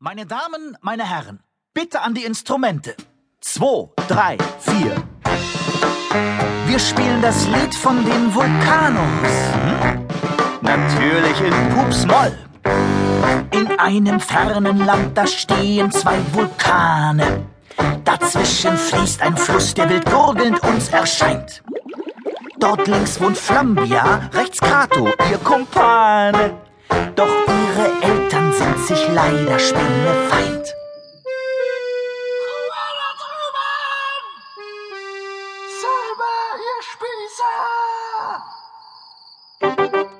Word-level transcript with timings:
Meine 0.00 0.26
Damen, 0.26 0.76
meine 0.80 1.02
Herren, 1.10 1.40
bitte 1.74 2.02
an 2.02 2.14
die 2.14 2.24
Instrumente. 2.24 2.94
Zwei, 3.40 3.88
drei, 4.06 4.38
vier. 4.60 4.94
Wir 6.66 6.78
spielen 6.78 7.20
das 7.20 7.48
Lied 7.48 7.74
von 7.74 8.04
den 8.04 8.32
Vulkanos. 8.32 9.28
Hm? 9.54 10.06
Natürlich 10.60 11.40
in 11.40 11.74
Pupsmoll. 11.74 12.38
In 13.50 13.76
einem 13.80 14.20
fernen 14.20 14.86
Land, 14.86 15.18
da 15.18 15.26
stehen 15.26 15.90
zwei 15.90 16.20
Vulkane. 16.32 17.46
Dazwischen 18.04 18.76
fließt 18.76 19.20
ein 19.20 19.36
Fluss, 19.36 19.74
der 19.74 19.90
wild 19.90 20.08
gurgelnd 20.08 20.62
uns 20.62 20.90
erscheint. 20.90 21.64
Dort 22.60 22.86
links 22.86 23.20
wohnt 23.20 23.36
Flambia, 23.36 24.30
rechts 24.32 24.60
Kato, 24.60 25.08
ihr 25.28 25.38
Kumpane. 25.38 26.56
Doch 27.16 27.47
sich 28.88 29.08
leider 29.08 29.58
spinnefeind. 29.58 30.74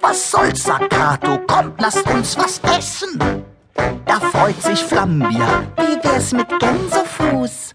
Was 0.00 0.30
soll's, 0.30 0.64
sagt 0.64 0.90
Kato, 0.90 1.38
kommt, 1.46 1.80
lasst 1.80 2.10
uns 2.10 2.36
was 2.36 2.60
essen. 2.76 3.44
Da 4.04 4.18
freut 4.32 4.60
sich 4.60 4.82
Flambia, 4.82 5.62
wie 5.76 6.02
wär's 6.02 6.32
mit 6.32 6.48
Gänsefuß? 6.58 7.72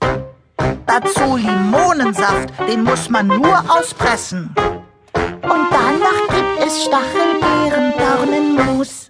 Dazu 0.87 1.37
Limonensaft, 1.37 2.49
den 2.67 2.83
muss 2.83 3.09
man 3.09 3.27
nur 3.27 3.63
auspressen. 3.69 4.53
Und 5.13 5.67
danach 5.71 6.27
gibt 6.35 6.67
es 6.67 6.83
Stachelbeeren, 6.83 7.93
Dornenmus. 7.97 9.00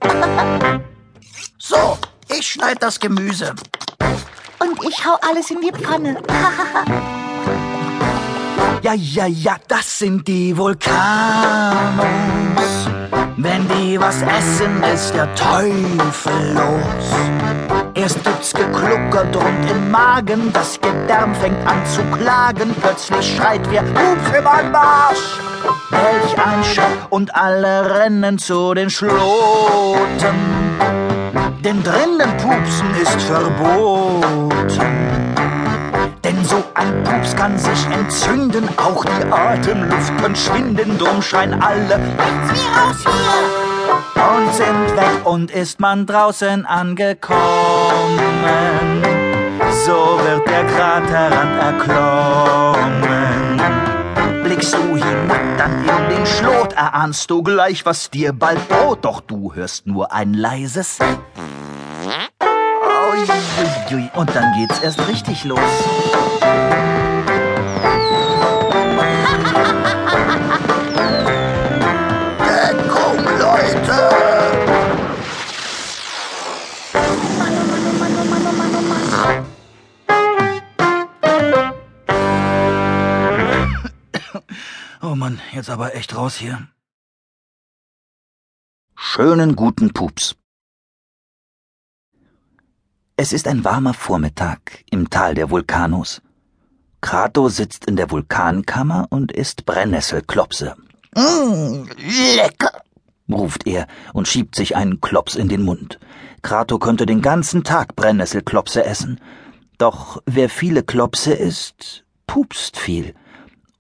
So, 1.72 1.98
ich 2.30 2.46
schneid 2.48 2.78
das 2.84 3.00
Gemüse. 3.00 3.56
Und 4.60 4.84
ich 4.84 5.06
hau 5.06 5.18
alles 5.22 5.50
in 5.52 5.62
die 5.62 5.72
Pfanne. 5.72 6.18
ja, 8.84 8.94
ja, 8.94 9.26
ja, 9.26 9.56
das 9.70 10.00
sind 10.00 10.28
die 10.28 10.58
Vulkanos. 10.58 10.92
Wenn 13.38 13.68
die 13.70 13.98
was 14.00 14.22
essen, 14.22 14.84
ist 14.94 15.14
der 15.14 15.34
Teufel 15.36 16.54
los. 16.54 17.06
Erst 17.94 18.24
gibt's 18.24 18.54
gekluckert 18.54 19.36
und 19.36 19.70
im 19.70 19.92
Magen, 19.92 20.52
das 20.54 20.80
Gedärm 20.80 21.34
fängt 21.36 21.66
an 21.66 21.86
zu 21.86 22.02
klagen. 22.18 22.76
Plötzlich 22.82 23.36
schreit 23.36 23.70
wir, 23.72 23.82
Hups 23.82 24.38
im 24.38 24.46
Anmarsch! 24.46 25.40
Welch 25.90 26.38
ein 26.38 26.64
Schock 26.64 27.08
und 27.10 27.34
alle 27.36 27.96
rennen 27.96 28.38
zu 28.40 28.74
den 28.74 28.90
Schloten. 28.90 30.61
Denn 31.64 31.84
drinnen 31.84 32.38
pupsen 32.38 32.90
ist 33.00 33.22
verboten. 33.22 34.82
Denn 36.24 36.44
so 36.44 36.64
ein 36.74 37.04
Pups 37.04 37.36
kann 37.36 37.56
sich 37.56 37.86
entzünden, 37.92 38.68
auch 38.78 39.06
die 39.06 39.32
Atemluft 39.32 40.18
kann 40.18 40.36
schwinden, 40.36 40.98
drum 40.98 41.22
schreien 41.22 41.62
alle, 41.62 41.96
raus 41.96 43.04
hier! 43.04 43.12
Und 44.16 44.54
sind 44.56 44.98
weg 44.98 45.24
und 45.24 45.52
ist 45.52 45.80
man 45.80 46.08
draußen 46.08 46.66
angekommen. 46.66 47.38
So 49.86 50.20
wird 50.24 50.48
der 50.50 50.66
Kraterrand 50.66 51.62
erklommen. 51.62 53.02
Blickst 54.62 54.78
du 54.78 54.96
hinab, 54.96 55.58
dann 55.58 55.82
in 55.82 56.18
den 56.18 56.26
Schlot, 56.28 56.74
erahnst 56.74 57.32
du 57.32 57.42
gleich, 57.42 57.84
was 57.84 58.12
dir 58.12 58.32
bald 58.32 58.60
droht, 58.70 59.04
doch 59.06 59.20
du 59.20 59.56
hörst 59.56 59.88
nur 59.88 60.14
ein 60.14 60.36
leises. 60.36 61.00
Und 64.14 64.36
dann 64.36 64.54
geht's 64.54 64.80
erst 64.82 65.08
richtig 65.08 65.46
los. 65.46 65.60
Oh 85.12 85.16
Mann, 85.16 85.42
jetzt 85.52 85.70
aber 85.70 85.94
echt 85.94 86.16
raus 86.16 86.38
hier. 86.38 86.70
Schönen 88.96 89.58
guten 89.58 89.92
Pups. 89.92 90.38
Es 93.18 93.34
ist 93.34 93.46
ein 93.46 93.66
warmer 93.66 93.94
Vormittag 93.94 94.86
im 94.90 95.10
Tal 95.10 95.36
der 95.36 95.50
Vulkanos. 95.50 96.22
Krato 97.02 97.50
sitzt 97.50 97.84
in 97.88 97.98
der 97.98 98.10
Vulkankammer 98.10 99.08
und 99.10 99.34
isst 99.34 99.66
Brennnesselklopse. 99.66 100.78
Mm, 101.14 101.90
lecker, 102.38 102.82
ruft 103.30 103.68
er 103.68 103.88
und 104.14 104.30
schiebt 104.30 104.56
sich 104.56 104.78
einen 104.78 105.02
Klops 105.02 105.36
in 105.36 105.50
den 105.50 105.64
Mund. 105.64 106.00
Krato 106.42 106.80
könnte 106.80 107.06
den 107.06 107.22
ganzen 107.22 107.66
Tag 107.66 107.98
Brennnesselklopse 107.98 108.86
essen. 108.86 109.20
Doch 109.78 110.24
wer 110.26 110.48
viele 110.48 110.84
Klopse 110.84 111.34
isst, 111.34 112.06
pupst 112.28 112.78
viel. 112.78 113.14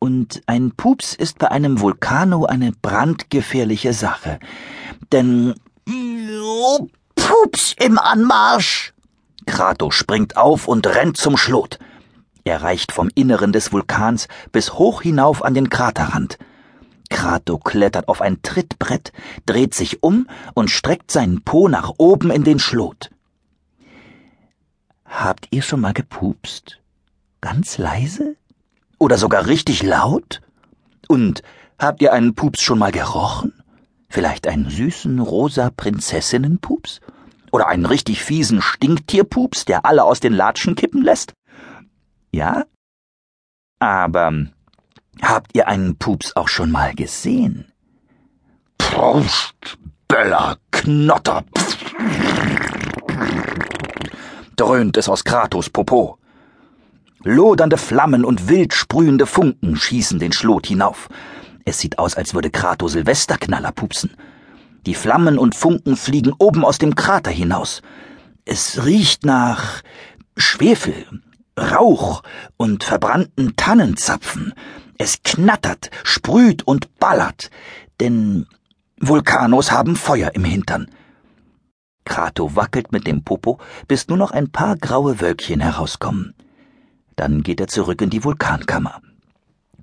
Und 0.03 0.41
ein 0.47 0.71
Pups 0.71 1.13
ist 1.13 1.37
bei 1.37 1.51
einem 1.51 1.79
Vulkano 1.79 2.45
eine 2.45 2.71
brandgefährliche 2.71 3.93
Sache. 3.93 4.39
Denn 5.11 5.53
Pups 7.15 7.75
im 7.79 7.99
Anmarsch! 7.99 8.93
Krato 9.45 9.91
springt 9.91 10.37
auf 10.37 10.67
und 10.67 10.87
rennt 10.87 11.17
zum 11.17 11.37
Schlot. 11.37 11.77
Er 12.43 12.63
reicht 12.63 12.91
vom 12.91 13.11
Inneren 13.13 13.51
des 13.51 13.71
Vulkans 13.71 14.27
bis 14.51 14.73
hoch 14.73 15.03
hinauf 15.03 15.43
an 15.43 15.53
den 15.53 15.69
Kraterrand. 15.69 16.39
Krato 17.11 17.59
klettert 17.59 18.07
auf 18.07 18.21
ein 18.21 18.41
Trittbrett, 18.41 19.11
dreht 19.45 19.75
sich 19.75 20.01
um 20.01 20.27
und 20.55 20.71
streckt 20.71 21.11
seinen 21.11 21.43
Po 21.43 21.67
nach 21.67 21.91
oben 21.99 22.31
in 22.31 22.43
den 22.43 22.57
Schlot. 22.57 23.11
Habt 25.05 25.47
ihr 25.51 25.61
schon 25.61 25.81
mal 25.81 25.93
gepupst? 25.93 26.79
Ganz 27.39 27.77
leise? 27.77 28.35
Oder 29.01 29.17
sogar 29.17 29.47
richtig 29.47 29.81
laut? 29.81 30.41
Und 31.07 31.41
habt 31.79 32.03
ihr 32.03 32.13
einen 32.13 32.35
Pups 32.35 32.61
schon 32.61 32.77
mal 32.77 32.91
gerochen? 32.91 33.51
Vielleicht 34.09 34.45
einen 34.45 34.69
süßen 34.69 35.17
rosa 35.19 35.71
Prinzessinnenpups? 35.75 37.01
Oder 37.51 37.67
einen 37.67 37.87
richtig 37.87 38.23
fiesen 38.23 38.61
Stinktierpups, 38.61 39.65
der 39.65 39.87
alle 39.87 40.03
aus 40.03 40.19
den 40.19 40.33
Latschen 40.33 40.75
kippen 40.75 41.01
lässt? 41.01 41.33
Ja? 42.31 42.65
Aber 43.79 44.45
habt 45.19 45.49
ihr 45.55 45.67
einen 45.67 45.97
Pups 45.97 46.35
auch 46.35 46.47
schon 46.47 46.69
mal 46.69 46.93
gesehen? 46.93 47.71
Prost, 48.77 49.79
Böller, 50.07 50.57
Knotter! 50.69 51.43
dröhnt 54.57 54.95
es 54.95 55.09
aus 55.09 55.23
Kratos 55.23 55.71
Popo. 55.71 56.19
Lodernde 57.23 57.77
Flammen 57.77 58.25
und 58.25 58.49
wild 58.49 58.73
sprühende 58.73 59.27
Funken 59.27 59.75
schießen 59.75 60.17
den 60.17 60.31
Schlot 60.31 60.65
hinauf. 60.65 61.07
Es 61.65 61.77
sieht 61.77 61.99
aus, 61.99 62.15
als 62.15 62.33
würde 62.33 62.49
Krato 62.49 62.87
Silvesterknaller 62.87 63.71
pupsen. 63.71 64.15
Die 64.87 64.95
Flammen 64.95 65.37
und 65.37 65.53
Funken 65.53 65.95
fliegen 65.97 66.33
oben 66.39 66.65
aus 66.65 66.79
dem 66.79 66.95
Krater 66.95 67.29
hinaus. 67.29 67.83
Es 68.43 68.85
riecht 68.85 69.23
nach 69.23 69.83
Schwefel, 70.35 71.21
Rauch 71.59 72.23
und 72.57 72.83
verbrannten 72.83 73.55
Tannenzapfen. 73.55 74.53
Es 74.97 75.21
knattert, 75.23 75.91
sprüht 76.03 76.63
und 76.63 76.97
ballert, 76.97 77.51
denn 77.99 78.47
Vulkanos 78.99 79.71
haben 79.71 79.95
Feuer 79.95 80.31
im 80.33 80.43
Hintern. 80.43 80.87
Krato 82.03 82.55
wackelt 82.55 82.91
mit 82.91 83.05
dem 83.05 83.23
Popo, 83.23 83.59
bis 83.87 84.07
nur 84.07 84.17
noch 84.17 84.31
ein 84.31 84.49
paar 84.49 84.75
graue 84.75 85.21
Wölkchen 85.21 85.59
herauskommen. 85.59 86.33
Dann 87.15 87.43
geht 87.43 87.59
er 87.59 87.67
zurück 87.67 88.01
in 88.01 88.09
die 88.09 88.23
Vulkankammer. 88.23 89.01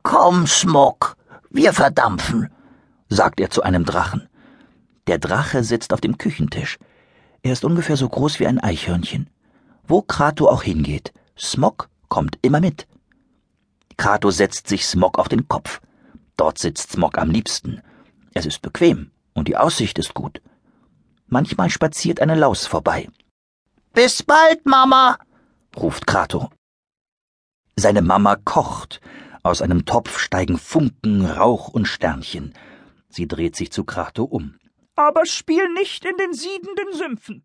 Komm, 0.03 0.47
Smog, 0.47 1.17
wir 1.51 1.73
verdampfen, 1.73 2.51
sagt 3.09 3.41
er 3.41 3.51
zu 3.51 3.63
einem 3.63 3.85
Drachen. 3.85 4.29
Der 5.07 5.19
Drache 5.19 5.65
sitzt 5.65 5.93
auf 5.93 6.01
dem 6.01 6.19
Küchentisch. 6.19 6.79
Er 7.43 7.53
ist 7.53 7.65
ungefähr 7.65 7.97
so 7.97 8.09
groß 8.09 8.41
wie 8.41 8.47
ein 8.47 8.61
Eichhörnchen. 8.61 9.31
Wo 9.87 10.03
Krato 10.03 10.49
auch 10.49 10.63
hingeht, 10.63 11.13
Smog 11.39 11.89
kommt 12.09 12.39
immer 12.43 12.61
mit. 12.61 12.87
Krato 13.97 14.31
setzt 14.31 14.69
sich 14.69 14.87
Smog 14.87 15.19
auf 15.19 15.29
den 15.29 15.49
Kopf. 15.49 15.81
Dort 16.37 16.59
sitzt 16.59 16.93
Smog 16.93 17.19
am 17.19 17.31
liebsten. 17.31 17.83
Es 18.35 18.47
ist 18.47 18.63
bequem 18.63 19.11
und 19.35 19.49
die 19.49 19.57
Aussicht 19.57 19.99
ist 19.99 20.15
gut. 20.15 20.41
Manchmal 21.27 21.71
spaziert 21.71 22.21
eine 22.21 22.35
Laus 22.35 22.67
vorbei. 22.67 23.09
Bis 23.93 24.23
bald, 24.23 24.65
Mama, 24.65 25.19
ruft 25.77 26.07
Krato. 26.07 26.51
Seine 27.79 28.03
Mama 28.03 28.37
kocht. 28.37 29.01
Aus 29.45 29.63
einem 29.63 29.85
Topf 29.85 30.19
steigen 30.19 30.59
Funken, 30.59 31.25
Rauch 31.25 31.69
und 31.69 31.87
Sternchen. 31.87 32.53
Sie 33.09 33.29
dreht 33.29 33.55
sich 33.57 33.71
zu 33.71 33.85
Krato 33.85 34.25
um. 34.25 34.57
aber 34.97 35.27
spiel 35.27 35.73
nicht 35.75 36.05
in 36.05 36.17
den 36.17 36.33
siedenden 36.33 36.93
Sümpfen. 36.93 37.45